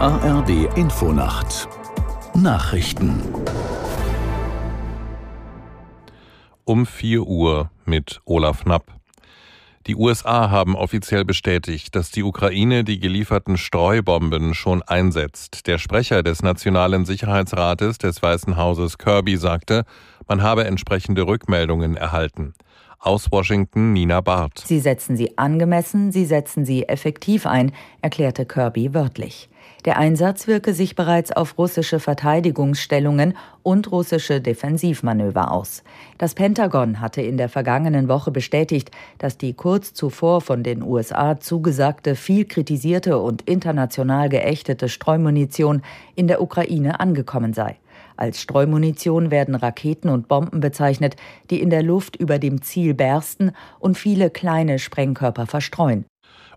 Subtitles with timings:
[0.00, 1.68] ARD Infonacht
[2.34, 3.22] Nachrichten
[6.64, 8.92] um 4 Uhr mit Olaf Knapp.
[9.86, 15.68] Die USA haben offiziell bestätigt, dass die Ukraine die gelieferten Streubomben schon einsetzt.
[15.68, 19.84] Der Sprecher des Nationalen Sicherheitsrates des Weißen Hauses Kirby sagte,
[20.26, 22.54] man habe entsprechende Rückmeldungen erhalten.
[22.98, 24.64] Aus Washington Nina Barth.
[24.66, 27.72] Sie setzen sie angemessen, sie setzen sie effektiv ein,
[28.02, 29.48] erklärte Kirby wörtlich.
[29.84, 35.82] Der Einsatz wirke sich bereits auf russische Verteidigungsstellungen und russische Defensivmanöver aus.
[36.16, 41.38] Das Pentagon hatte in der vergangenen Woche bestätigt, dass die kurz zuvor von den USA
[41.38, 45.82] zugesagte, viel kritisierte und international geächtete Streumunition
[46.14, 47.76] in der Ukraine angekommen sei.
[48.16, 51.16] Als Streumunition werden Raketen und Bomben bezeichnet,
[51.50, 56.06] die in der Luft über dem Ziel bersten und viele kleine Sprengkörper verstreuen.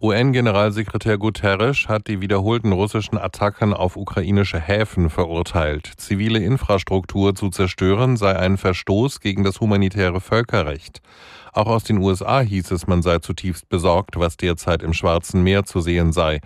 [0.00, 5.92] UN-Generalsekretär Guterres hat die wiederholten russischen Attacken auf ukrainische Häfen verurteilt.
[5.96, 11.02] Zivile Infrastruktur zu zerstören sei ein Verstoß gegen das humanitäre Völkerrecht.
[11.52, 15.64] Auch aus den USA hieß es, man sei zutiefst besorgt, was derzeit im Schwarzen Meer
[15.64, 16.40] zu sehen sei.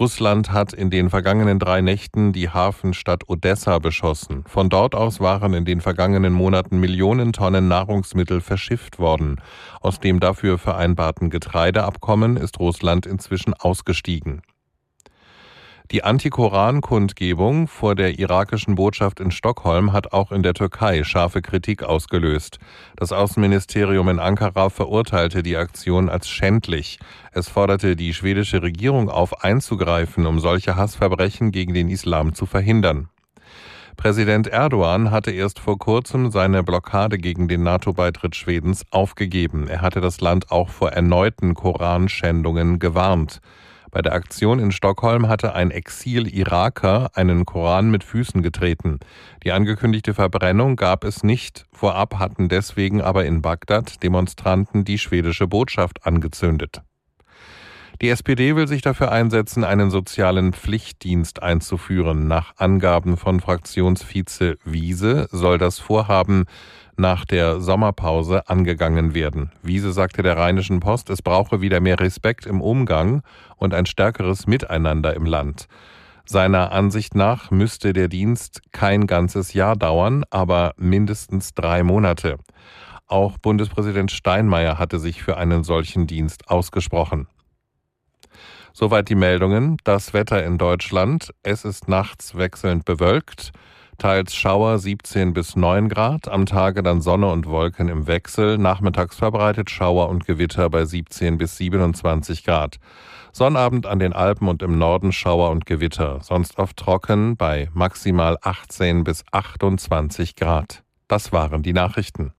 [0.00, 4.44] Russland hat in den vergangenen drei Nächten die Hafenstadt Odessa beschossen.
[4.46, 9.40] Von dort aus waren in den vergangenen Monaten Millionen Tonnen Nahrungsmittel verschifft worden.
[9.80, 14.42] Aus dem dafür vereinbarten Getreideabkommen ist Russland inzwischen ausgestiegen.
[15.92, 21.82] Die Anti-Koran-Kundgebung vor der irakischen Botschaft in Stockholm hat auch in der Türkei scharfe Kritik
[21.82, 22.58] ausgelöst.
[22.96, 26.98] Das Außenministerium in Ankara verurteilte die Aktion als schändlich.
[27.32, 33.10] Es forderte die schwedische Regierung auf, einzugreifen, um solche Hassverbrechen gegen den Islam zu verhindern.
[33.98, 39.68] Präsident Erdogan hatte erst vor kurzem seine Blockade gegen den NATO-Beitritt Schwedens aufgegeben.
[39.68, 43.42] Er hatte das Land auch vor erneuten Koranschändungen gewarnt.
[43.92, 49.00] Bei der Aktion in Stockholm hatte ein Exil-Iraker einen Koran mit Füßen getreten.
[49.44, 51.66] Die angekündigte Verbrennung gab es nicht.
[51.72, 56.80] Vorab hatten deswegen aber in Bagdad Demonstranten die schwedische Botschaft angezündet.
[58.02, 62.26] Die SPD will sich dafür einsetzen, einen sozialen Pflichtdienst einzuführen.
[62.26, 66.46] Nach Angaben von Fraktionsvize Wiese soll das Vorhaben
[66.96, 69.52] nach der Sommerpause angegangen werden.
[69.62, 73.22] Wiese sagte der Rheinischen Post, es brauche wieder mehr Respekt im Umgang
[73.56, 75.68] und ein stärkeres Miteinander im Land.
[76.24, 82.38] Seiner Ansicht nach müsste der Dienst kein ganzes Jahr dauern, aber mindestens drei Monate.
[83.06, 87.28] Auch Bundespräsident Steinmeier hatte sich für einen solchen Dienst ausgesprochen.
[88.72, 89.76] Soweit die Meldungen.
[89.84, 91.32] Das Wetter in Deutschland.
[91.42, 93.52] Es ist nachts wechselnd bewölkt
[94.02, 99.16] teils Schauer 17 bis 9 Grad, am Tage dann Sonne und Wolken im Wechsel, nachmittags
[99.16, 102.78] verbreitet Schauer und Gewitter bei 17 bis 27 Grad.
[103.30, 108.38] Sonnabend an den Alpen und im Norden Schauer und Gewitter, sonst oft trocken bei maximal
[108.42, 110.82] 18 bis 28 Grad.
[111.06, 112.32] Das waren die Nachrichten.